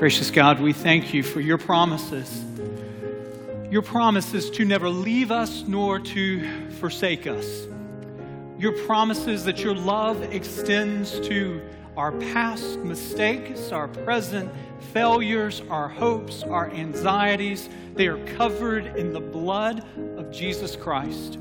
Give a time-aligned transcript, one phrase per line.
[0.00, 2.42] Gracious God, we thank you for your promises.
[3.70, 7.66] Your promises to never leave us nor to forsake us.
[8.58, 11.60] Your promises that your love extends to
[11.98, 14.50] our past mistakes, our present
[14.94, 17.68] failures, our hopes, our anxieties.
[17.92, 19.84] They are covered in the blood
[20.16, 21.36] of Jesus Christ.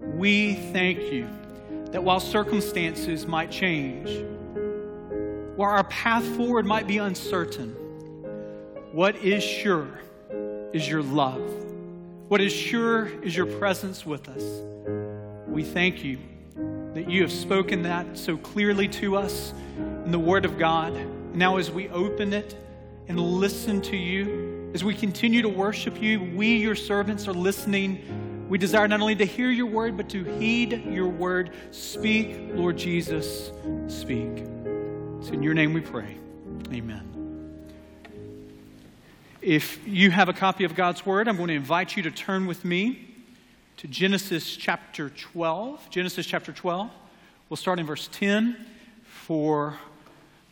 [0.00, 1.28] We thank you
[1.90, 4.24] that while circumstances might change,
[5.54, 7.76] while our path forward might be uncertain,
[8.92, 10.00] what is sure
[10.72, 11.40] is your love.
[12.28, 14.44] What is sure is your presence with us.
[15.46, 16.18] We thank you
[16.94, 20.96] that you have spoken that so clearly to us in the Word of God.
[21.34, 22.56] Now, as we open it
[23.08, 28.46] and listen to you, as we continue to worship you, we, your servants, are listening.
[28.48, 31.52] We desire not only to hear your word, but to heed your word.
[31.70, 33.52] Speak, Lord Jesus,
[33.88, 34.44] speak.
[35.18, 36.16] It's in your name we pray.
[36.72, 37.09] Amen.
[39.42, 42.46] If you have a copy of God's word, I'm going to invite you to turn
[42.46, 43.08] with me
[43.78, 45.88] to Genesis chapter 12.
[45.88, 46.90] Genesis chapter 12.
[47.48, 48.54] We'll start in verse 10
[49.02, 49.78] for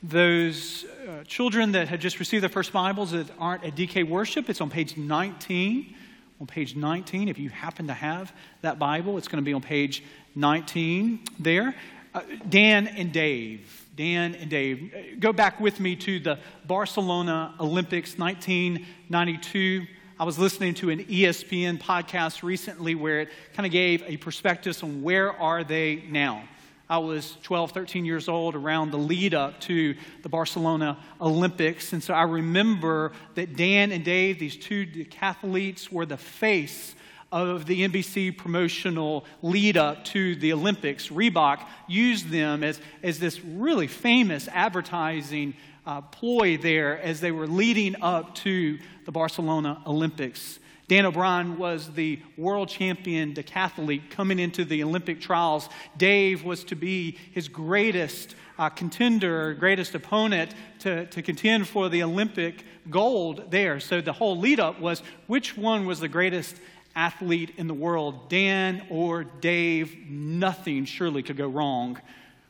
[0.03, 4.48] those uh, children that had just received their first Bibles that aren't at DK Worship.
[4.48, 5.95] It's on page 19.
[6.41, 9.61] On page 19, if you happen to have that Bible, it's going to be on
[9.61, 10.02] page
[10.34, 11.75] 19 there.
[12.14, 15.17] Uh, Dan and Dave Dan and Dave.
[15.19, 19.87] Go back with me to the Barcelona Olympics 1992.
[20.21, 24.79] I was listening to an ESPN podcast recently where it kind of gave a perspective
[24.85, 26.45] on where are they now.
[26.89, 31.93] I was 12, 13 years old around the lead up to the Barcelona Olympics.
[31.93, 36.95] And so I remember that Dan and Dave, these two decathletes, were the face
[37.31, 43.43] of the NBC promotional lead up to the Olympics, Reebok used them as, as this
[43.45, 45.55] really famous advertising
[45.87, 50.59] uh, ploy there as they were leading up to the Barcelona Olympics.
[50.89, 55.69] Dan O'Brien was the world champion decathlete coming into the Olympic trials.
[55.98, 62.02] Dave was to be his greatest uh, contender, greatest opponent to, to contend for the
[62.02, 63.81] Olympic gold there.
[63.81, 66.57] So the whole lead up was which one was the greatest
[66.98, 72.01] athlete in the world, Dan or Dave, nothing surely could go wrong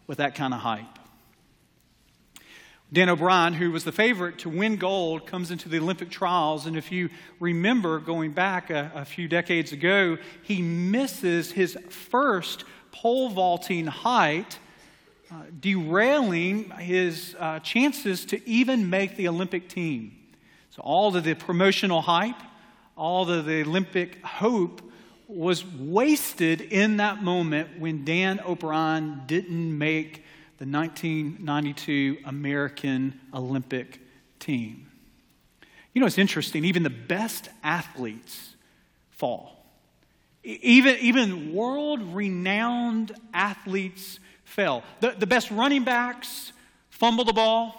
[0.06, 0.98] with that kind of hype.
[2.90, 6.64] Dan O'Brien, who was the favorite to win gold, comes into the Olympic trials.
[6.64, 12.64] And if you remember going back a, a few decades ago, he misses his first
[12.90, 14.58] pole vaulting height,
[15.30, 20.16] uh, derailing his uh, chances to even make the Olympic team.
[20.70, 22.40] So, all of the promotional hype,
[22.98, 24.82] all of the Olympic hope
[25.28, 30.24] was wasted in that moment when Dan O'Brien didn't make
[30.58, 34.00] the 1992 American Olympic
[34.40, 34.90] team.
[35.94, 38.54] You know, it's interesting, even the best athletes
[39.10, 39.64] fall.
[40.42, 44.82] Even, even world renowned athletes fail.
[45.00, 46.52] The, the best running backs
[46.90, 47.74] fumble the ball,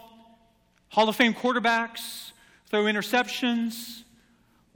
[0.90, 2.32] Hall of Fame quarterbacks
[2.68, 4.04] throw interceptions,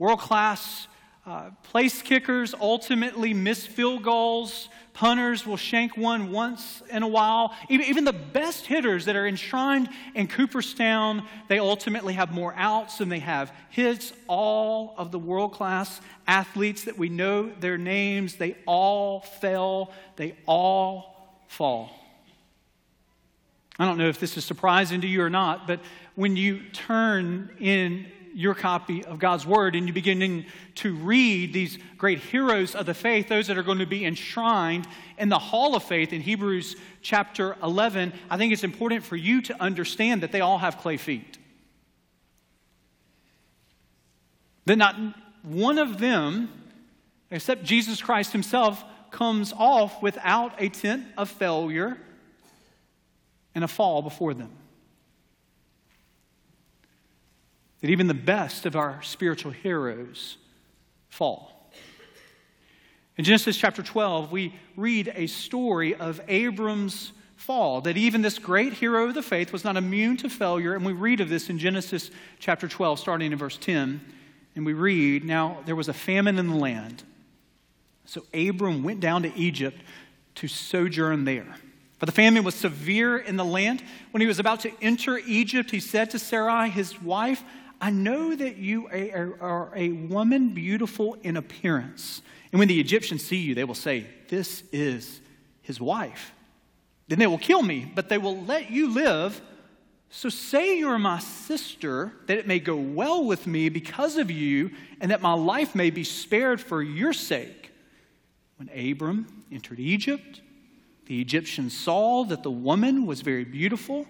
[0.04, 0.86] World class
[1.24, 4.68] uh, place kickers ultimately miss field goals.
[4.92, 7.54] Punters will shank one once in a while.
[7.70, 12.98] Even, even the best hitters that are enshrined in Cooperstown, they ultimately have more outs
[12.98, 14.12] than they have hits.
[14.28, 19.90] All of the world class athletes that we know their names, they all fail.
[20.16, 21.88] They all fall.
[23.78, 25.80] I don't know if this is surprising to you or not, but
[26.14, 28.04] when you turn in
[28.34, 30.46] your copy of God's Word and you're beginning
[30.76, 34.86] to read these great heroes of the faith, those that are going to be enshrined
[35.18, 39.40] in the Hall of Faith in Hebrews chapter 11, I think it's important for you
[39.42, 41.38] to understand that they all have clay feet.
[44.66, 44.96] That not
[45.42, 46.50] one of them,
[47.30, 51.96] except Jesus Christ Himself, comes off without a tent of failure
[53.54, 54.50] and a fall before them.
[57.84, 60.38] That even the best of our spiritual heroes
[61.10, 61.70] fall.
[63.18, 68.72] In Genesis chapter 12, we read a story of Abram's fall, that even this great
[68.72, 70.74] hero of the faith was not immune to failure.
[70.74, 74.00] And we read of this in Genesis chapter 12, starting in verse 10.
[74.56, 77.02] And we read, Now there was a famine in the land.
[78.06, 79.78] So Abram went down to Egypt
[80.36, 81.54] to sojourn there.
[81.98, 83.84] For the famine was severe in the land.
[84.10, 87.44] When he was about to enter Egypt, he said to Sarai, his wife,
[87.84, 92.22] I know that you are a woman beautiful in appearance.
[92.50, 95.20] And when the Egyptians see you, they will say, This is
[95.60, 96.32] his wife.
[97.08, 99.38] Then they will kill me, but they will let you live.
[100.08, 104.70] So say you're my sister, that it may go well with me because of you,
[104.98, 107.70] and that my life may be spared for your sake.
[108.56, 110.40] When Abram entered Egypt,
[111.04, 114.06] the Egyptians saw that the woman was very beautiful,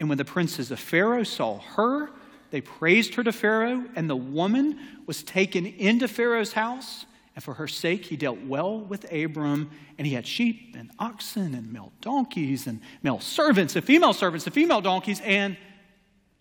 [0.00, 2.10] and when the princes of Pharaoh saw her,
[2.50, 7.06] they praised her to Pharaoh, and the woman was taken into Pharaoh's house.
[7.34, 11.54] And for her sake, he dealt well with Abram, and he had sheep and oxen
[11.54, 15.56] and male donkeys and male servants and female servants and female donkeys and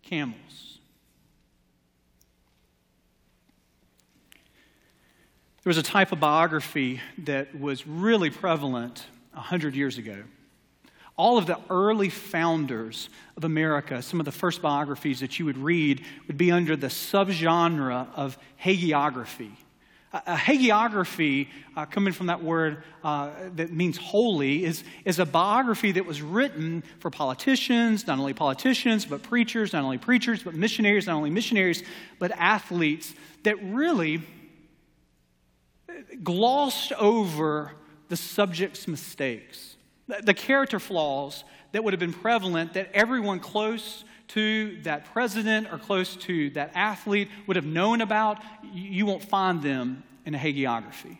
[0.03, 0.79] camels.
[5.63, 10.23] There was a type of biography that was really prevalent 100 years ago.
[11.17, 15.57] All of the early founders of America, some of the first biographies that you would
[15.57, 19.51] read, would be under the subgenre of hagiography.
[20.13, 25.91] A hagiography, uh, coming from that word uh, that means holy, is, is a biography
[25.93, 31.07] that was written for politicians, not only politicians, but preachers, not only preachers, but missionaries,
[31.07, 31.83] not only missionaries,
[32.17, 33.13] but athletes,
[33.43, 34.21] that really
[36.23, 37.73] glossed over
[38.07, 39.74] the subject's mistakes,
[40.07, 45.77] the character flaws that would have been prevalent that everyone close to that president or
[45.77, 48.41] close to that athlete would have known about,
[48.73, 51.17] you won't find them in a hagiography.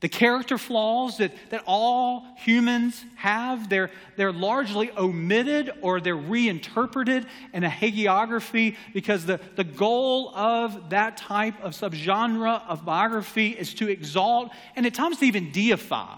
[0.00, 7.26] The character flaws that, that all humans have, they're, they're largely omitted or they're reinterpreted
[7.54, 13.72] in a hagiography because the, the goal of that type of subgenre of biography is
[13.74, 16.14] to exalt and at times to even deify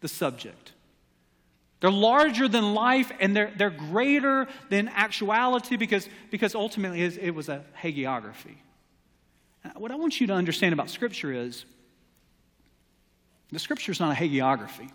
[0.00, 0.72] the subject.
[1.80, 7.48] They're larger than life and they're, they're greater than actuality because, because ultimately it was
[7.48, 8.56] a hagiography.
[9.64, 11.64] Uh, what I want you to understand about Scripture is
[13.50, 14.90] the Scripture is not a hagiography.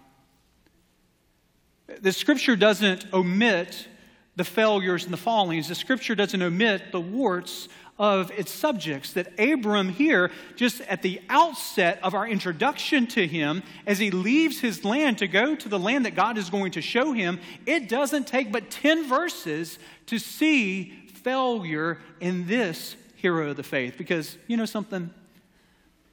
[2.02, 3.88] The Scripture doesn't omit
[4.36, 5.68] the failures and the fallings.
[5.68, 7.68] The Scripture doesn't omit the warts
[7.98, 9.14] of its subjects.
[9.14, 14.60] That Abram here, just at the outset of our introduction to him, as he leaves
[14.60, 17.88] his land to go to the land that God is going to show him, it
[17.90, 20.92] doesn't take but 10 verses to see
[21.24, 23.96] failure in this hero of the faith.
[23.98, 25.10] Because, you know something?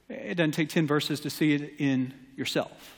[0.09, 2.95] It doesn't take 10 verses to see it in yourself.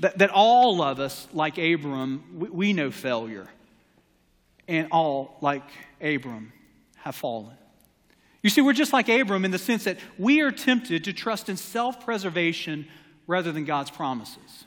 [0.00, 3.48] That, that all of us, like Abram, we, we know failure.
[4.68, 5.64] And all, like
[6.00, 6.52] Abram,
[7.02, 7.56] have fallen.
[8.42, 11.48] You see, we're just like Abram in the sense that we are tempted to trust
[11.48, 12.86] in self preservation
[13.26, 14.64] rather than God's promises.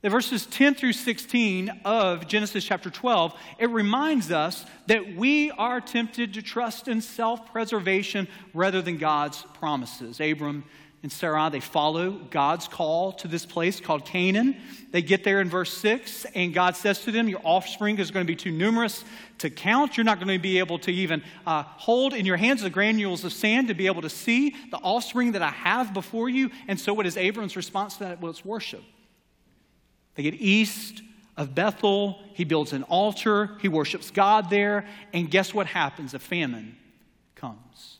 [0.00, 5.80] The verses 10 through 16 of Genesis chapter 12, it reminds us that we are
[5.80, 10.20] tempted to trust in self preservation rather than God's promises.
[10.20, 10.64] Abram
[11.04, 14.56] and Sarai, they follow God's call to this place called Canaan.
[14.90, 18.24] They get there in verse 6, and God says to them, Your offspring is going
[18.24, 19.04] to be too numerous
[19.40, 19.98] to count.
[19.98, 23.22] You're not going to be able to even uh, hold in your hands the granules
[23.22, 26.50] of sand to be able to see the offspring that I have before you.
[26.68, 28.22] And so, what is Abram's response to that?
[28.22, 28.82] Well, it's worship.
[30.14, 31.02] They get east
[31.36, 32.18] of Bethel.
[32.32, 33.50] He builds an altar.
[33.60, 34.86] He worships God there.
[35.12, 36.14] And guess what happens?
[36.14, 36.78] A famine
[37.34, 37.98] comes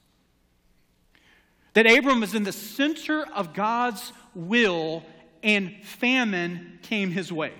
[1.75, 5.05] that Abram was in the center of God's will
[5.43, 7.53] and famine came his way.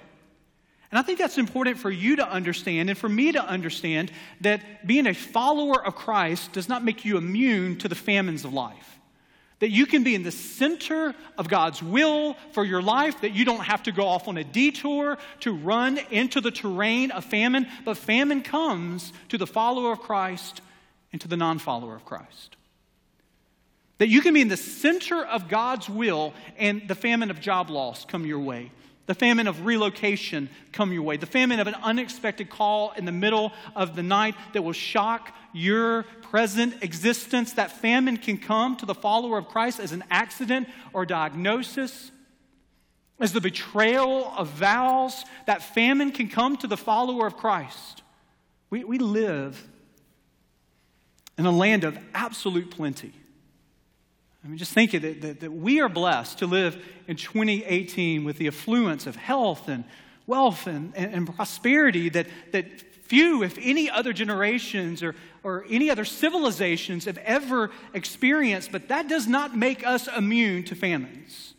[0.91, 4.13] And I think that's important for you to understand and for me to understand
[4.43, 8.53] that being a follower of Christ does not make you immune to the famines of
[8.53, 9.01] life.
[9.59, 13.45] That you can be in the center of God's will for your life, that you
[13.45, 17.67] don't have to go off on a detour to run into the terrain of famine,
[17.85, 20.61] but famine comes to the follower of Christ
[21.13, 22.57] and to the non follower of Christ.
[23.99, 27.71] That you can be in the center of God's will and the famine of job
[27.71, 28.73] loss come your way.
[29.07, 31.17] The famine of relocation come your way.
[31.19, 35.35] The famine of an unexpected call in the middle of the night that will shock
[35.53, 37.53] your present existence.
[37.53, 42.11] That famine can come to the follower of Christ as an accident or diagnosis,
[43.21, 45.25] as the betrayal of vows.
[45.47, 48.03] That famine can come to the follower of Christ.
[48.71, 49.69] We, we live
[51.37, 53.13] in a land of absolute plenty.
[54.45, 56.77] I mean, just think that, that, that we are blessed to live
[57.09, 59.85] in 2018 with the affluence of health and
[60.27, 62.67] wealth and, and, and prosperity that, that
[63.05, 69.09] few, if any other generations or, or any other civilizations have ever experienced, but that
[69.09, 71.55] does not make us immune to famines.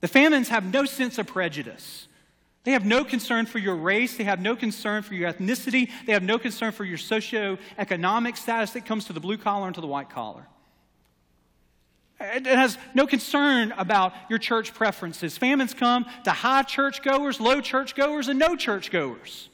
[0.00, 2.08] The famines have no sense of prejudice.
[2.64, 4.16] They have no concern for your race.
[4.16, 5.90] They have no concern for your ethnicity.
[6.06, 9.74] They have no concern for your socioeconomic status that comes to the blue collar and
[9.74, 10.46] to the white collar.
[12.22, 15.36] It has no concern about your church preferences.
[15.36, 19.48] Famines come to high churchgoers, low churchgoers, and no churchgoers.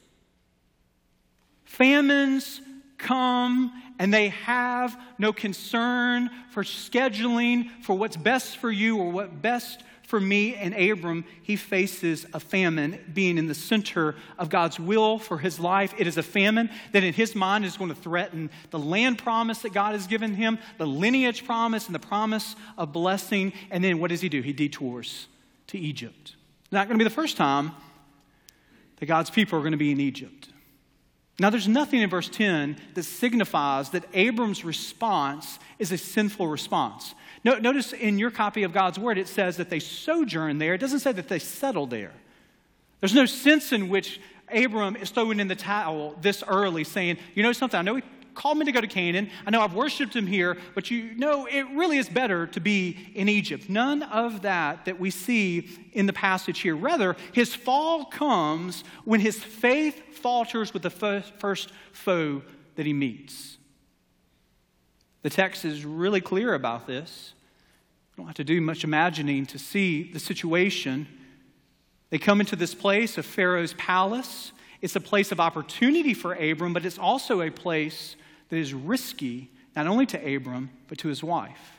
[1.64, 2.60] famines
[2.98, 9.40] come and they have no concern for scheduling for what's best for you or what
[9.40, 14.80] best for me and Abram, he faces a famine being in the center of God's
[14.80, 15.92] will for his life.
[15.98, 19.58] It is a famine that in his mind is going to threaten the land promise
[19.58, 23.52] that God has given him, the lineage promise, and the promise of blessing.
[23.70, 24.40] And then what does he do?
[24.40, 25.26] He detours
[25.66, 26.36] to Egypt.
[26.72, 27.72] Not going to be the first time
[28.96, 30.48] that God's people are going to be in Egypt.
[31.40, 37.14] Now, there's nothing in verse 10 that signifies that Abram's response is a sinful response.
[37.44, 40.74] notice in your copy of God's Word, it says that they sojourn there.
[40.74, 42.12] It doesn't say that they settle there.
[43.00, 44.20] There's no sense in which
[44.52, 48.00] Abram is throwing in the towel this early, saying, You know something, I know
[48.38, 49.28] called me to go to Canaan.
[49.44, 53.10] I know I've worshiped him here, but you know it really is better to be
[53.14, 53.68] in Egypt.
[53.68, 56.76] None of that that we see in the passage here.
[56.76, 62.42] Rather, his fall comes when his faith falters with the first foe
[62.76, 63.58] that he meets.
[65.22, 67.34] The text is really clear about this.
[68.12, 71.08] You don't have to do much imagining to see the situation.
[72.10, 74.52] They come into this place of Pharaoh's palace.
[74.80, 78.14] It's a place of opportunity for Abram, but it's also a place
[78.48, 81.78] that is risky not only to Abram, but to his wife.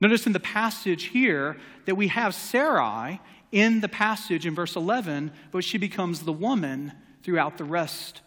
[0.00, 1.56] Notice in the passage here
[1.86, 3.20] that we have Sarai
[3.52, 6.92] in the passage in verse 11, but she becomes the woman
[7.22, 8.20] throughout the rest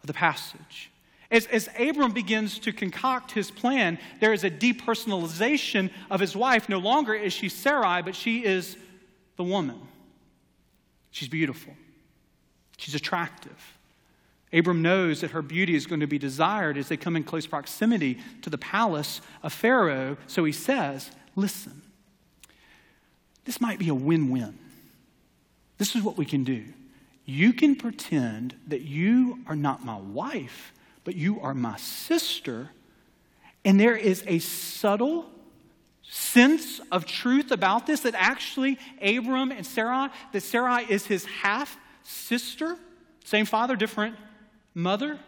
[0.00, 0.90] of the passage.
[1.30, 6.68] As, as Abram begins to concoct his plan, there is a depersonalization of his wife.
[6.68, 8.76] No longer is she Sarai, but she is
[9.36, 9.80] the woman.
[11.10, 11.74] She's beautiful,
[12.76, 13.78] she's attractive.
[14.52, 17.46] Abram knows that her beauty is going to be desired as they come in close
[17.46, 20.18] proximity to the palace of Pharaoh.
[20.26, 21.80] So he says, Listen,
[23.44, 24.58] this might be a win win.
[25.78, 26.64] This is what we can do.
[27.24, 30.72] You can pretend that you are not my wife,
[31.04, 32.70] but you are my sister.
[33.64, 35.26] And there is a subtle
[36.02, 41.78] sense of truth about this that actually Abram and Sarai, that Sarai is his half
[42.02, 42.76] sister,
[43.24, 44.16] same father, different
[44.74, 45.18] mother.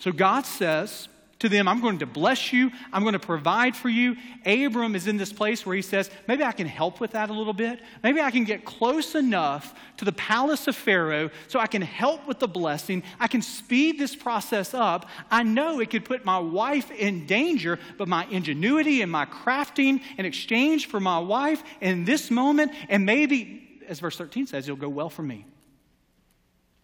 [0.00, 1.08] So God says
[1.40, 4.16] to them, I'm going to bless you, I'm going to provide for you.
[4.44, 7.32] Abram is in this place where he says, Maybe I can help with that a
[7.32, 7.80] little bit.
[8.02, 12.26] Maybe I can get close enough to the palace of Pharaoh so I can help
[12.26, 13.04] with the blessing.
[13.20, 15.08] I can speed this process up.
[15.30, 20.00] I know it could put my wife in danger, but my ingenuity and my crafting
[20.16, 24.76] in exchange for my wife in this moment, and maybe, as verse 13 says, it'll
[24.76, 25.44] go well for me.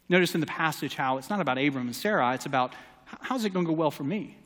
[0.08, 2.72] Notice in the passage how it's not about Abram and Sarah, it's about
[3.20, 4.36] how's it going to go well for me?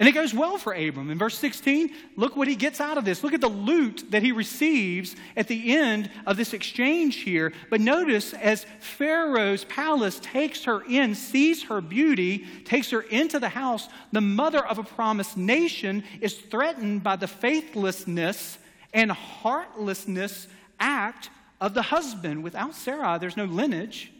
[0.00, 1.10] And it goes well for Abram.
[1.10, 3.22] In verse 16, look what he gets out of this.
[3.22, 7.52] Look at the loot that he receives at the end of this exchange here.
[7.68, 13.50] But notice as Pharaoh's palace takes her in, sees her beauty, takes her into the
[13.50, 18.56] house, the mother of a promised nation is threatened by the faithlessness
[18.94, 20.48] and heartlessness
[20.78, 21.28] act
[21.60, 22.42] of the husband.
[22.42, 24.10] Without Sarah, there's no lineage.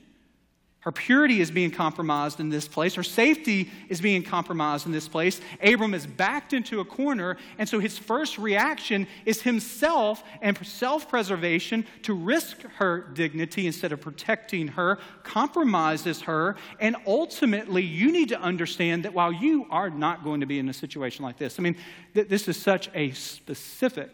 [0.81, 2.95] Her purity is being compromised in this place.
[2.95, 5.39] Her safety is being compromised in this place.
[5.63, 11.07] Abram is backed into a corner, and so his first reaction is himself and self
[11.07, 18.31] preservation to risk her dignity instead of protecting her, compromises her, and ultimately, you need
[18.31, 21.59] to understand that while you are not going to be in a situation like this,
[21.59, 21.77] I mean,
[22.15, 24.11] th- this is such a specific,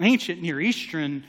[0.00, 1.24] ancient Near Eastern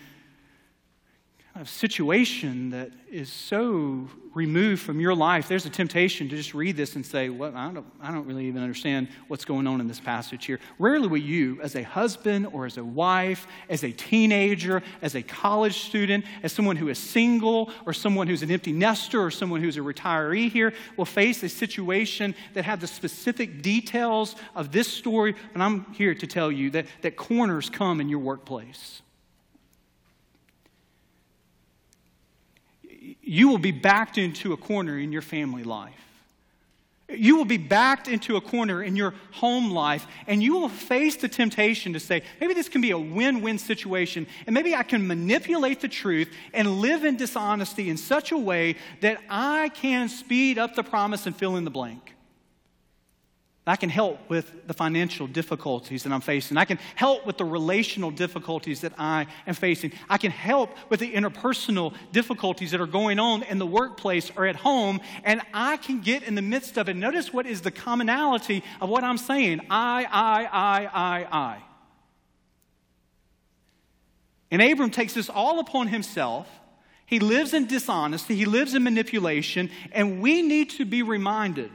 [1.59, 6.53] kind of situation that is so removed from your life, there's a temptation to just
[6.53, 9.81] read this and say, Well, I don't, I don't really even understand what's going on
[9.81, 10.61] in this passage here.
[10.77, 15.21] Rarely will you, as a husband or as a wife, as a teenager, as a
[15.21, 19.61] college student, as someone who is single or someone who's an empty nester or someone
[19.61, 24.87] who's a retiree here, will face a situation that have the specific details of this
[24.87, 25.35] story.
[25.53, 29.01] And I'm here to tell you that, that corners come in your workplace.
[33.29, 35.93] You will be backed into a corner in your family life.
[37.09, 41.15] You will be backed into a corner in your home life, and you will face
[41.15, 44.81] the temptation to say, maybe this can be a win win situation, and maybe I
[44.81, 50.09] can manipulate the truth and live in dishonesty in such a way that I can
[50.09, 52.15] speed up the promise and fill in the blank.
[53.69, 56.57] I can help with the financial difficulties that I'm facing.
[56.57, 59.91] I can help with the relational difficulties that I am facing.
[60.09, 64.47] I can help with the interpersonal difficulties that are going on in the workplace or
[64.47, 65.01] at home.
[65.23, 66.95] And I can get in the midst of it.
[66.95, 71.63] Notice what is the commonality of what I'm saying I, I, I, I, I.
[74.51, 76.47] And Abram takes this all upon himself.
[77.05, 81.71] He lives in dishonesty, he lives in manipulation, and we need to be reminded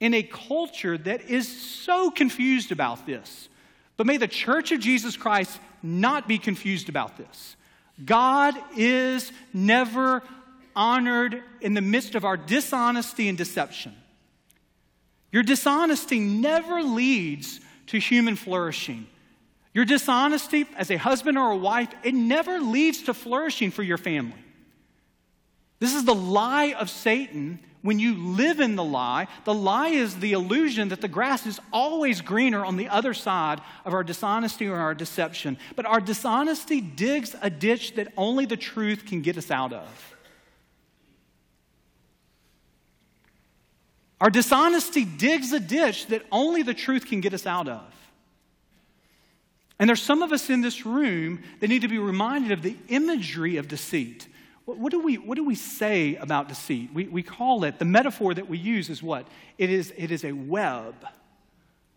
[0.00, 3.48] in a culture that is so confused about this.
[3.96, 7.56] But may the church of Jesus Christ not be confused about this.
[8.04, 10.22] God is never
[10.76, 13.94] honored in the midst of our dishonesty and deception.
[15.32, 19.06] Your dishonesty never leads to human flourishing.
[19.74, 23.98] Your dishonesty as a husband or a wife, it never leads to flourishing for your
[23.98, 24.44] family.
[25.80, 27.60] This is the lie of Satan.
[27.82, 31.60] When you live in the lie, the lie is the illusion that the grass is
[31.72, 35.56] always greener on the other side of our dishonesty or our deception.
[35.76, 40.16] But our dishonesty digs a ditch that only the truth can get us out of.
[44.20, 47.94] Our dishonesty digs a ditch that only the truth can get us out of.
[49.78, 52.76] And there's some of us in this room that need to be reminded of the
[52.88, 54.26] imagery of deceit.
[54.76, 56.90] What, do, we, what do we say about deceit?
[56.92, 59.26] We, we call it, the metaphor that we use is what?
[59.56, 60.94] It is, it is a web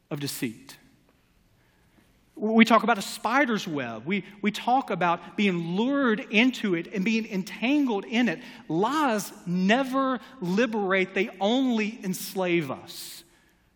[0.09, 0.77] of deceit.
[2.33, 4.05] We talk about a spider's web.
[4.05, 8.39] We, we talk about being lured into it and being entangled in it.
[8.69, 13.25] Lies never liberate, they only enslave us.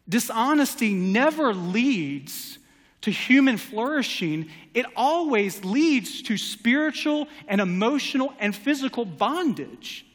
[0.07, 2.59] Dishonesty never leads
[3.05, 10.07] to human flourishing, it always leads to spiritual and emotional and physical bondage.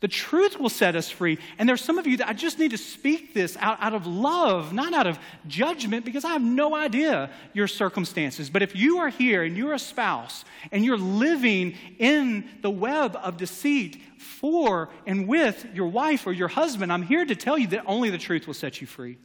[0.00, 1.36] The truth will set us free.
[1.58, 4.06] And there's some of you that I just need to speak this out, out of
[4.06, 8.48] love, not out of judgment, because I have no idea your circumstances.
[8.48, 13.14] But if you are here and you're a spouse and you're living in the web
[13.14, 17.66] of deceit for and with your wife or your husband, I'm here to tell you
[17.66, 19.18] that only the truth will set you free.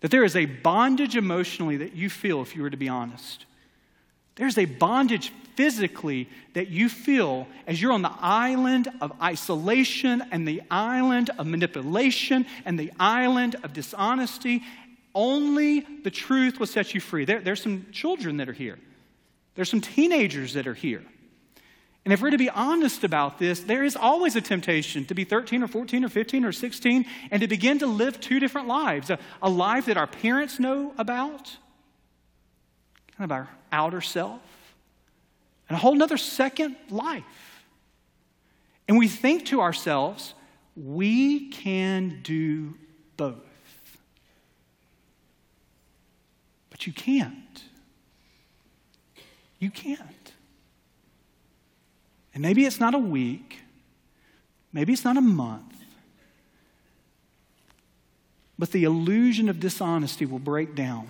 [0.00, 3.44] That there is a bondage emotionally that you feel if you were to be honest.
[4.36, 10.48] There's a bondage physically that you feel as you're on the island of isolation and
[10.48, 14.62] the island of manipulation and the island of dishonesty.
[15.14, 17.26] Only the truth will set you free.
[17.26, 18.78] There, there's some children that are here,
[19.54, 21.02] there's some teenagers that are here.
[22.04, 25.24] And if we're to be honest about this, there is always a temptation to be
[25.24, 29.10] 13 or 14 or 15 or 16 and to begin to live two different lives
[29.10, 31.56] a, a life that our parents know about,
[33.16, 34.40] kind of our outer self,
[35.68, 37.24] and a whole other second life.
[38.88, 40.34] And we think to ourselves,
[40.74, 42.74] we can do
[43.16, 43.36] both.
[46.70, 47.62] But you can't.
[49.58, 50.29] You can't.
[52.34, 53.58] And maybe it's not a week,
[54.72, 55.74] maybe it's not a month,
[58.58, 61.08] but the illusion of dishonesty will break down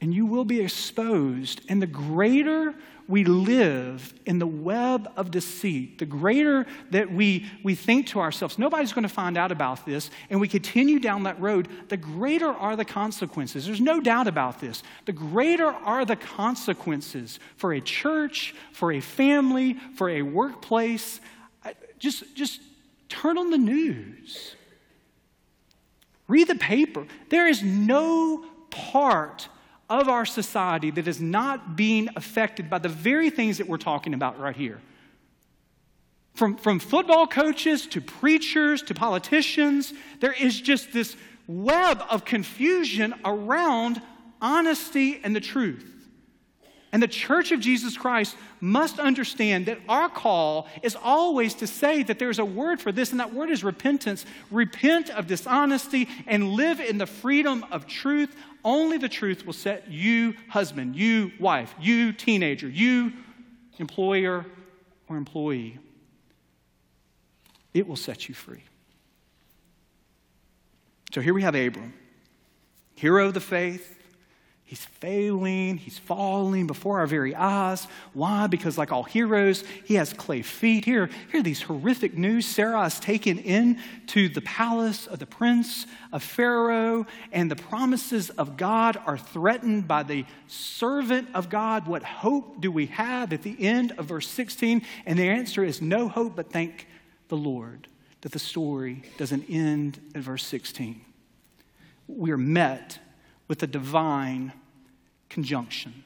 [0.00, 1.60] and you will be exposed.
[1.68, 2.74] And the greater
[3.08, 8.58] we live in the web of deceit, the greater that we, we think to ourselves,
[8.58, 12.48] nobody's going to find out about this, and we continue down that road, the greater
[12.48, 13.64] are the consequences.
[13.64, 14.82] There's no doubt about this.
[15.06, 21.20] The greater are the consequences for a church, for a family, for a workplace.
[21.98, 22.60] Just, just
[23.08, 24.54] turn on the news.
[26.28, 27.06] Read the paper.
[27.30, 29.48] There is no part
[29.88, 34.14] of our society that is not being affected by the very things that we're talking
[34.14, 34.80] about right here.
[36.34, 43.14] From, from football coaches to preachers to politicians, there is just this web of confusion
[43.24, 44.00] around
[44.40, 45.97] honesty and the truth.
[46.90, 52.02] And the church of Jesus Christ must understand that our call is always to say
[52.02, 54.24] that there's a word for this, and that word is repentance.
[54.50, 58.34] Repent of dishonesty and live in the freedom of truth.
[58.64, 63.12] Only the truth will set you, husband, you, wife, you, teenager, you,
[63.78, 64.46] employer
[65.08, 65.78] or employee.
[67.74, 68.62] It will set you free.
[71.12, 71.92] So here we have Abram,
[72.94, 73.97] hero of the faith
[74.68, 77.86] He's failing, he's falling before our very eyes.
[78.12, 78.48] Why?
[78.48, 80.84] Because, like all heroes, he has clay feet.
[80.84, 82.44] Here, here are these horrific news.
[82.44, 88.58] Sarah is taken into the palace of the prince of Pharaoh, and the promises of
[88.58, 91.86] God are threatened by the servant of God.
[91.86, 94.82] What hope do we have at the end of verse 16?
[95.06, 96.88] And the answer is no hope, but thank
[97.28, 97.88] the Lord
[98.20, 101.00] that the story doesn't end at verse 16.
[102.06, 102.98] We are met
[103.48, 104.52] with a divine
[105.28, 106.04] conjunction.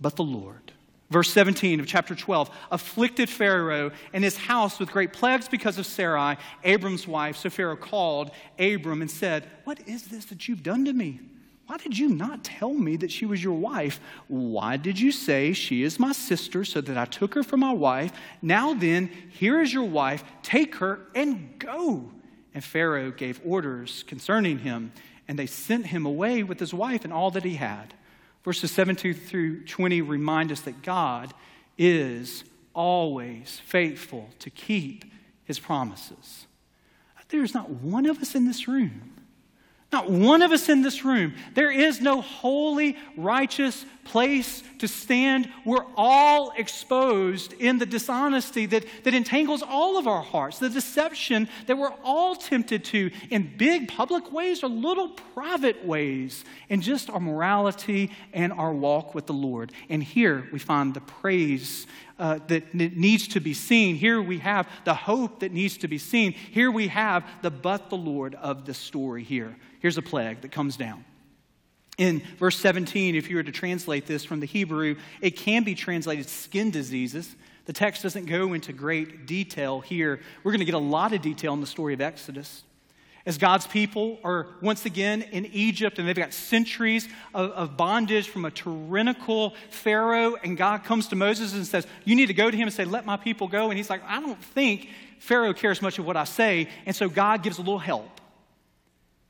[0.00, 0.72] But the Lord.
[1.10, 5.86] Verse 17 of chapter 12 afflicted Pharaoh and his house with great plagues because of
[5.86, 7.36] Sarai, Abram's wife.
[7.36, 11.20] So Pharaoh called Abram and said, What is this that you've done to me?
[11.66, 14.00] Why did you not tell me that she was your wife?
[14.26, 17.72] Why did you say she is my sister so that I took her for my
[17.72, 18.12] wife?
[18.40, 20.24] Now then, here is your wife.
[20.42, 22.10] Take her and go.
[22.58, 24.90] And Pharaoh gave orders concerning him,
[25.28, 27.94] and they sent him away with his wife and all that he had.
[28.42, 31.32] Verses 17 through 20 remind us that God
[31.78, 32.42] is
[32.74, 35.04] always faithful to keep
[35.44, 36.48] his promises.
[37.28, 39.18] There's not one of us in this room
[39.90, 41.34] not one of us in this room.
[41.54, 45.50] There is no holy, righteous place to stand.
[45.64, 51.48] We're all exposed in the dishonesty that, that entangles all of our hearts, the deception
[51.66, 57.10] that we're all tempted to in big public ways or little private ways in just
[57.10, 59.72] our morality and our walk with the Lord.
[59.88, 61.86] And here we find the praise
[62.18, 63.94] uh, that needs to be seen.
[63.94, 66.32] Here we have the hope that needs to be seen.
[66.32, 69.56] Here we have the but the Lord of the story here.
[69.80, 71.04] Here's a plague that comes down.
[71.98, 75.74] In verse 17, if you were to translate this from the Hebrew, it can be
[75.74, 77.34] translated skin diseases.
[77.66, 80.20] The text doesn't go into great detail here.
[80.42, 82.62] We're going to get a lot of detail in the story of Exodus.
[83.26, 88.28] As God's people are once again in Egypt and they've got centuries of, of, bondage
[88.28, 92.50] from a tyrannical Pharaoh, and God comes to Moses and says, You need to go
[92.50, 93.68] to him and say, Let my people go.
[93.68, 96.68] And he's like, I don't think Pharaoh cares much of what I say.
[96.86, 98.17] And so God gives a little help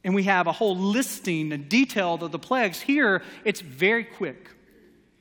[0.08, 2.80] and we have a whole listing and detail of the plagues.
[2.80, 4.48] Here, it's very quick.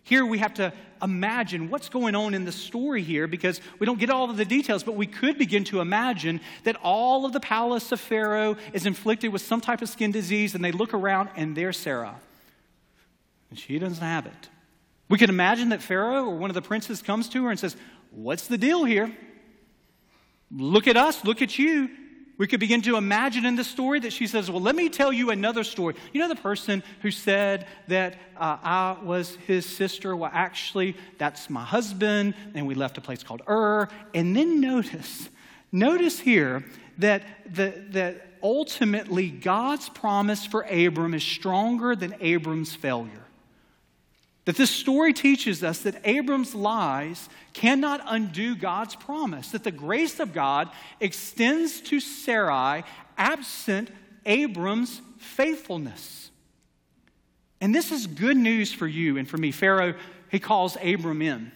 [0.04, 0.72] Here, we have to
[1.04, 4.46] imagine what's going on in the story here because we don't get all of the
[4.46, 8.86] details, but we could begin to imagine that all of the palace of Pharaoh is
[8.86, 12.16] inflicted with some type of skin disease, and they look around and there's Sarah.
[13.50, 14.50] And she doesn't have it.
[15.10, 17.76] We can imagine that Pharaoh or one of the princes comes to her and says,
[18.12, 19.14] What's the deal here?
[20.50, 21.90] Look at us, look at you.
[22.38, 25.12] We could begin to imagine in this story that she says, Well, let me tell
[25.12, 25.96] you another story.
[26.14, 30.16] You know the person who said that uh, I was his sister?
[30.16, 33.90] Well, actually, that's my husband, and we left a place called Ur.
[34.14, 35.30] And then notice,
[35.72, 36.64] notice here
[37.00, 43.27] that, the, that ultimately God's promise for Abram is stronger than Abram's failure.
[44.48, 50.22] That this story teaches us that Abram's lies cannot undo God's promise, that the grace
[50.22, 50.70] of God
[51.02, 52.86] extends to Sarai
[53.18, 53.92] absent
[54.26, 56.32] Abram's faithfulness.
[57.60, 59.52] And this is good news for you and for me.
[59.52, 59.96] Pharaoh,
[60.32, 61.52] he calls Abram in.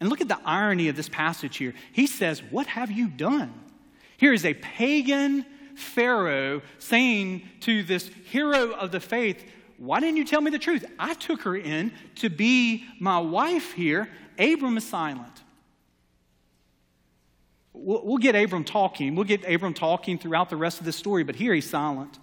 [0.00, 1.74] And look at the irony of this passage here.
[1.92, 3.54] He says, What have you done?
[4.16, 9.44] Here is a pagan Pharaoh saying to this hero of the faith,
[9.82, 10.84] why didn't you tell me the truth?
[10.96, 14.08] I took her in to be my wife here.
[14.38, 15.42] Abram is silent.
[17.72, 19.16] We'll, we'll get Abram talking.
[19.16, 22.20] We'll get Abram talking throughout the rest of the story, but here he's silent.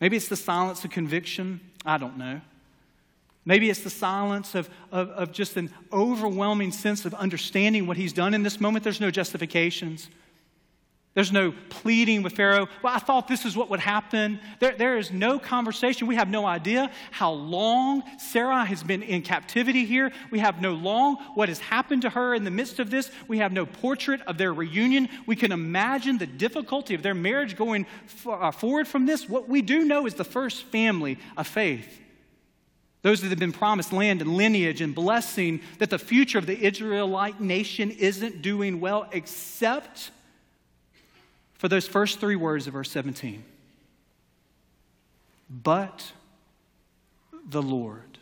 [0.00, 1.60] Maybe it's the silence of conviction.
[1.86, 2.40] I don't know.
[3.44, 8.12] Maybe it's the silence of, of, of just an overwhelming sense of understanding what he's
[8.12, 8.82] done in this moment.
[8.82, 10.10] There's no justifications.
[11.14, 12.68] There's no pleading with Pharaoh.
[12.82, 14.40] Well, I thought this is what would happen.
[14.58, 16.08] There, there is no conversation.
[16.08, 20.10] We have no idea how long Sarah has been in captivity here.
[20.32, 23.12] We have no long what has happened to her in the midst of this.
[23.28, 25.08] We have no portrait of their reunion.
[25.24, 27.86] We can imagine the difficulty of their marriage going
[28.26, 29.28] uh, forward from this.
[29.28, 32.00] What we do know is the first family of faith.
[33.02, 36.58] Those that have been promised land and lineage and blessing, that the future of the
[36.60, 40.10] Israelite nation isn't doing well except
[41.64, 43.42] for those first three words of verse 17.
[45.48, 46.12] But
[47.48, 48.18] the Lord.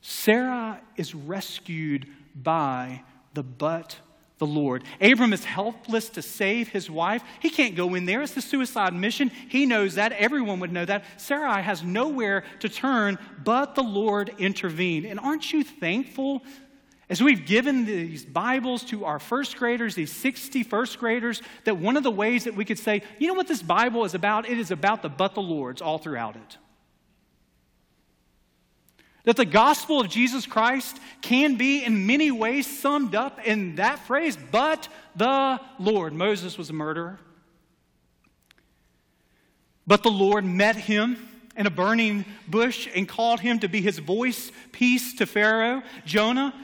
[0.00, 4.00] Sarah is rescued by the but
[4.38, 4.82] the Lord.
[5.00, 7.22] Abram is helpless to save his wife.
[7.38, 8.20] He can't go in there.
[8.20, 9.30] It's the suicide mission.
[9.48, 10.10] He knows that.
[10.10, 11.04] Everyone would know that.
[11.18, 15.06] Sarai has nowhere to turn, but the Lord intervened.
[15.06, 16.42] And aren't you thankful
[17.12, 21.98] as we've given these Bibles to our first graders, these 60 first graders, that one
[21.98, 24.48] of the ways that we could say, you know what this Bible is about?
[24.48, 26.56] It is about the but the Lord's all throughout it.
[29.24, 33.98] That the gospel of Jesus Christ can be in many ways summed up in that
[34.06, 36.14] phrase, but the Lord.
[36.14, 37.20] Moses was a murderer.
[39.86, 41.18] But the Lord met him
[41.58, 45.82] in a burning bush and called him to be his voice, peace to Pharaoh.
[46.06, 46.54] Jonah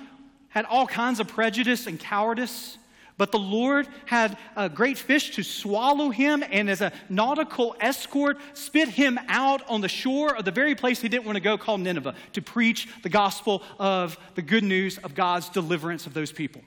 [0.49, 2.79] had all kinds of prejudice and cowardice.
[3.17, 8.39] But the Lord had a great fish to swallow him, and as a nautical escort,
[8.55, 11.59] spit him out on the shore of the very place he didn't want to go,
[11.59, 16.31] called Nineveh, to preach the gospel of the good news of God's deliverance of those
[16.31, 16.63] people.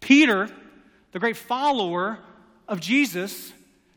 [0.00, 0.50] Peter,
[1.12, 2.18] the great follower
[2.68, 3.54] of Jesus,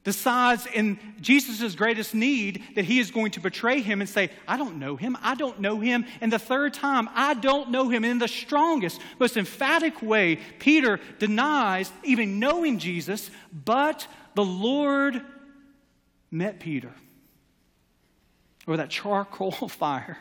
[0.09, 4.57] decides in Jesus' greatest need that he is going to betray him and say, I
[4.57, 6.03] don't know him, I don't know him.
[6.19, 8.03] And the third time, I don't know him.
[8.03, 15.21] And in the strongest, most emphatic way, Peter denies even knowing Jesus, but the Lord
[16.31, 16.91] met Peter
[18.67, 20.17] over that charcoal fire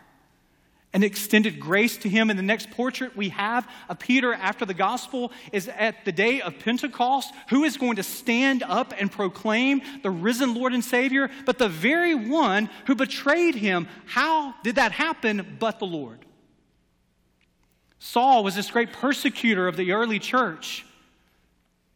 [0.93, 2.31] and extended grace to him.
[2.31, 6.41] And the next portrait we have of Peter after the gospel is at the day
[6.41, 7.33] of Pentecost.
[7.51, 11.31] Who is going to stand up and proclaim the risen Lord and Savior?
[11.45, 13.89] But the very one who betrayed him.
[14.07, 16.25] How did that happen but the Lord?
[17.99, 20.87] Saul was this great persecutor of the early church.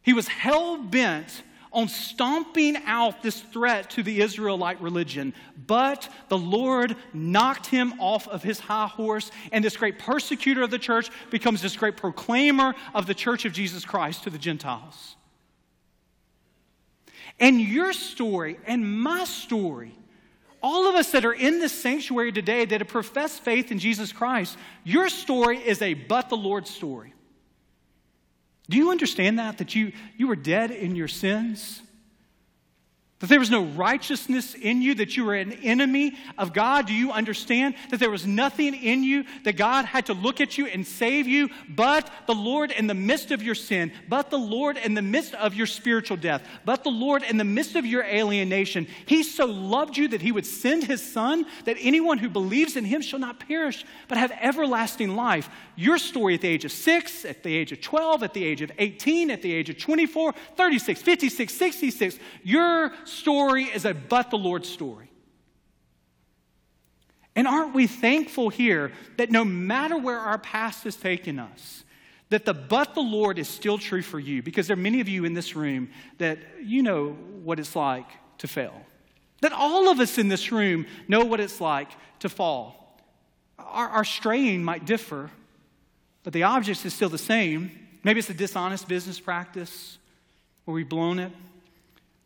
[0.01, 5.33] He was hell bent on stomping out this threat to the Israelite religion.
[5.67, 10.71] But the Lord knocked him off of his high horse, and this great persecutor of
[10.71, 15.15] the church becomes this great proclaimer of the church of Jesus Christ to the Gentiles.
[17.39, 19.97] And your story and my story,
[20.61, 24.13] all of us that are in this sanctuary today that have professed faith in Jesus
[24.13, 27.13] Christ, your story is a but the Lord story.
[28.69, 29.57] Do you understand that?
[29.57, 31.81] That you, you were dead in your sins?
[33.19, 36.87] That there was no righteousness in you, that you were an enemy of God?
[36.87, 40.57] Do you understand that there was nothing in you that God had to look at
[40.57, 44.37] you and save you but the Lord in the midst of your sin, but the
[44.37, 47.85] Lord in the midst of your spiritual death, but the Lord in the midst of
[47.85, 48.87] your alienation?
[49.05, 52.83] He so loved you that he would send his son that anyone who believes in
[52.83, 55.49] him shall not perish but have everlasting life.
[55.77, 58.61] Your story at the age of 6, at the age of 12, at the age
[58.61, 64.29] of 18, at the age of 24, 36, 56, 66, your story is a but
[64.29, 65.09] the Lord story.
[67.35, 71.83] And aren't we thankful here that no matter where our past has taken us,
[72.29, 74.43] that the but the Lord is still true for you?
[74.43, 77.11] Because there are many of you in this room that you know
[77.43, 78.05] what it's like
[78.39, 78.85] to fail.
[79.41, 82.99] That all of us in this room know what it's like to fall.
[83.57, 85.29] Our, our straying might differ,
[86.23, 87.71] but the object is still the same.
[88.03, 89.97] Maybe it's a dishonest business practice
[90.65, 91.31] where we've blown it.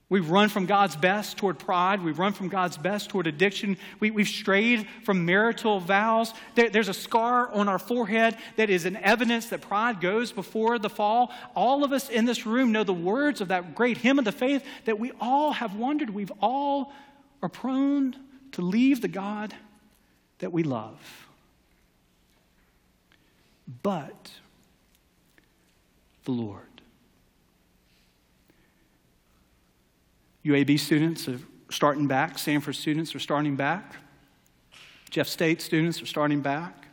[0.10, 2.02] We've run from God's best toward pride.
[2.02, 3.78] We've run from God's best toward addiction.
[4.00, 6.34] We, have strayed from marital vows.
[6.56, 10.80] There, there's a scar on our forehead that is an evidence that pride goes before
[10.80, 11.34] the fall.
[11.56, 14.32] All of us in this room know the words of that great hymn of the
[14.32, 16.10] faith that we all have wondered.
[16.10, 16.94] We've all
[17.42, 18.16] are prone
[18.54, 19.54] to leave the God
[20.40, 21.28] that we love.
[23.84, 24.32] But
[26.24, 26.77] the Lord.
[30.48, 33.98] UAB students are starting back, Samford students are starting back,
[35.10, 36.86] Jeff State students are starting back.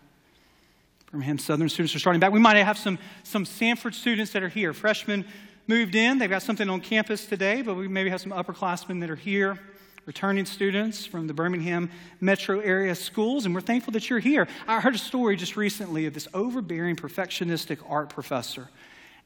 [1.10, 2.32] Birmingham Southern students are starting back.
[2.32, 4.72] We might have some, some Samford students that are here.
[4.72, 5.24] Freshmen
[5.68, 6.18] moved in.
[6.18, 9.58] They've got something on campus today, but we maybe have some upperclassmen that are here,
[10.06, 11.90] returning students from the Birmingham
[12.20, 14.48] metro area schools, and we're thankful that you're here.
[14.66, 18.68] I heard a story just recently of this overbearing perfectionistic art professor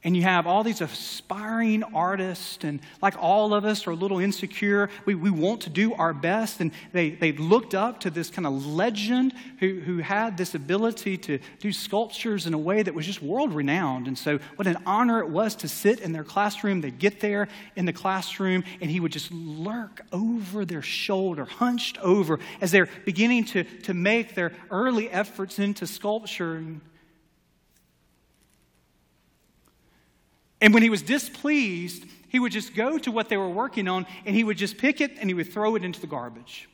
[0.01, 4.19] and you have all these aspiring artists, and like all of us are a little
[4.19, 4.89] insecure.
[5.05, 6.61] We, we want to do our best.
[6.61, 11.17] And they, they looked up to this kind of legend who, who had this ability
[11.17, 14.07] to do sculptures in a way that was just world renowned.
[14.07, 16.79] And so, what an honor it was to sit in their classroom.
[16.79, 21.97] They'd get there in the classroom, and he would just lurk over their shoulder, hunched
[21.97, 26.63] over, as they're beginning to, to make their early efforts into sculpture.
[30.61, 34.05] And when he was displeased, he would just go to what they were working on
[34.25, 36.68] and he would just pick it and he would throw it into the garbage.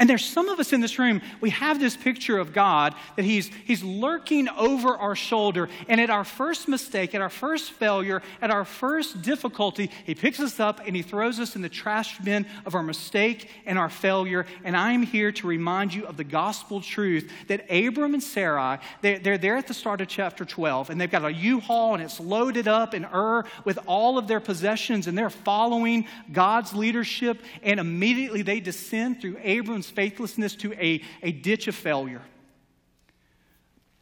[0.00, 3.24] And there's some of us in this room, we have this picture of God that
[3.24, 5.68] he's, he's lurking over our shoulder.
[5.88, 10.38] And at our first mistake, at our first failure, at our first difficulty, He picks
[10.38, 13.88] us up and He throws us in the trash bin of our mistake and our
[13.88, 14.46] failure.
[14.62, 19.18] And I'm here to remind you of the gospel truth that Abram and Sarai, they're,
[19.18, 22.02] they're there at the start of chapter 12, and they've got a U Haul and
[22.04, 27.42] it's loaded up in Ur with all of their possessions, and they're following God's leadership.
[27.64, 32.22] And immediately they descend through Abram's faithlessness to a, a ditch of failure.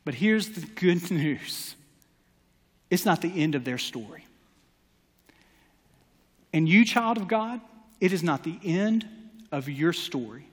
[0.05, 1.75] But here's the good news
[2.91, 4.25] it's not the end of their story.
[6.53, 7.61] And you, child of God,
[8.01, 9.07] it is not the end
[9.53, 10.46] of your story.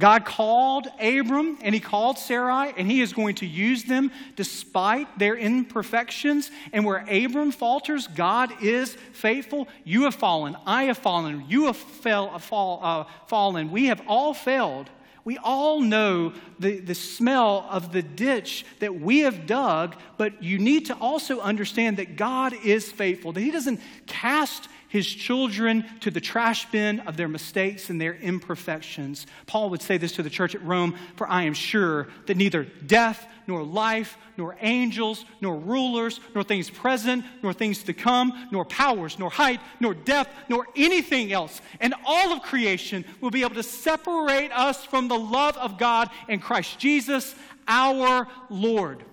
[0.00, 5.18] God called Abram and he called Sarai, and he is going to use them despite
[5.18, 6.50] their imperfections.
[6.72, 9.68] And where Abram falters, God is faithful.
[9.84, 10.56] You have fallen.
[10.66, 11.44] I have fallen.
[11.48, 13.70] You have fell, uh, fall, uh, fallen.
[13.70, 14.90] We have all failed.
[15.22, 20.58] We all know the, the smell of the ditch that we have dug, but you
[20.58, 26.10] need to also understand that God is faithful, that He doesn't cast his children to
[26.10, 29.26] the trash bin of their mistakes and their imperfections.
[29.46, 32.64] Paul would say this to the church at Rome For I am sure that neither
[32.64, 38.64] death, nor life, nor angels, nor rulers, nor things present, nor things to come, nor
[38.64, 41.60] powers, nor height, nor depth, nor anything else.
[41.78, 46.10] And all of creation will be able to separate us from the love of God
[46.28, 47.34] in Christ Jesus,
[47.68, 49.04] our Lord.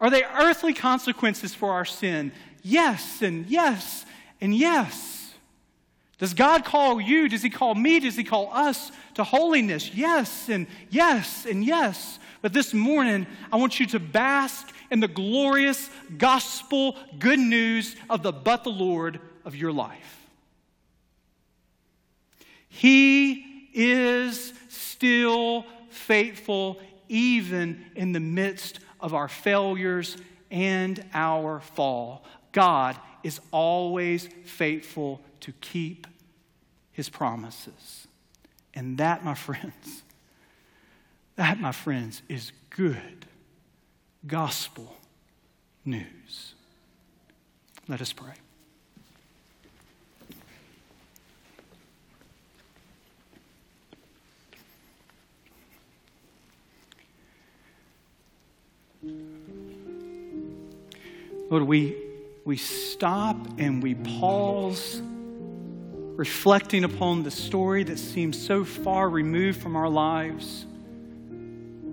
[0.00, 2.32] Are they earthly consequences for our sin?
[2.66, 4.04] Yes and yes
[4.40, 5.34] and yes.
[6.18, 7.28] Does God call you?
[7.28, 8.00] Does He call me?
[8.00, 9.94] Does He call us to holiness?
[9.94, 12.18] Yes and yes and yes.
[12.42, 18.22] But this morning, I want you to bask in the glorious gospel good news of
[18.22, 20.26] the but the Lord of your life.
[22.68, 30.16] He is still faithful even in the midst of our failures
[30.50, 32.24] and our fall.
[32.56, 36.06] God is always faithful to keep
[36.90, 38.08] his promises.
[38.72, 40.02] And that, my friends,
[41.36, 43.26] that, my friends, is good
[44.26, 44.96] gospel
[45.84, 46.54] news.
[47.88, 48.32] Let us pray.
[61.50, 62.05] Lord, we
[62.46, 65.02] we stop and we pause,
[66.14, 70.64] reflecting upon the story that seems so far removed from our lives.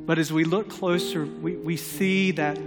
[0.05, 2.59] But as we look closer, we, we see that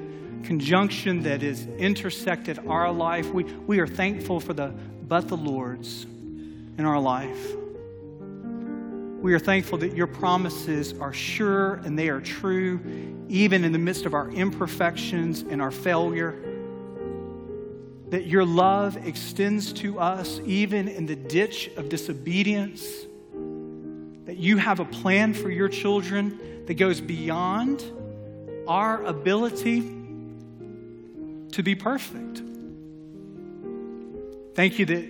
[0.42, 3.32] conjunction that has intersected our life.
[3.32, 4.74] We, we are thankful for the
[5.06, 6.06] but the Lord's
[6.78, 7.52] in our life.
[9.22, 12.80] We are thankful that your promises are sure and they are true,
[13.28, 16.45] even in the midst of our imperfections and our failure
[18.10, 22.86] that your love extends to us even in the ditch of disobedience,
[24.26, 27.84] that you have a plan for your children that goes beyond
[28.68, 29.80] our ability
[31.52, 32.42] to be perfect.
[34.54, 35.04] Thank you that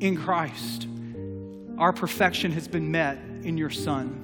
[0.00, 0.86] in Christ,
[1.78, 4.22] our perfection has been met in your Son.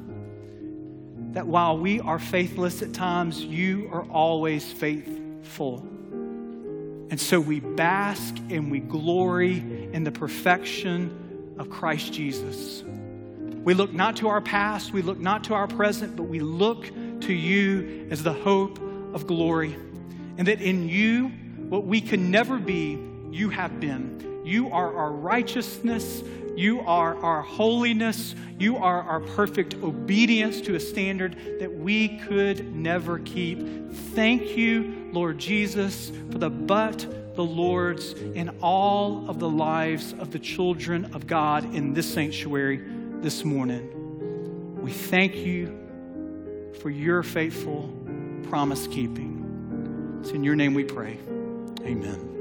[1.33, 5.87] That while we are faithless at times, you are always faithful.
[7.13, 9.59] And so we bask and we glory
[9.93, 12.83] in the perfection of Christ Jesus.
[12.87, 16.87] We look not to our past, we look not to our present, but we look
[17.21, 18.79] to you as the hope
[19.13, 19.77] of glory.
[20.39, 21.29] And that in you,
[21.69, 22.99] what we can never be,
[23.31, 24.41] you have been.
[24.43, 26.23] You are our righteousness.
[26.57, 28.35] You are our holiness.
[28.59, 33.93] You are our perfect obedience to a standard that we could never keep.
[34.15, 40.33] Thank you, Lord Jesus, for the but the Lord's in all of the lives of
[40.33, 42.83] the children of God in this sanctuary
[43.23, 44.81] this morning.
[44.83, 45.79] We thank you
[46.81, 47.89] for your faithful
[48.49, 50.19] promise keeping.
[50.21, 51.19] It's in your name we pray.
[51.83, 52.32] Amen.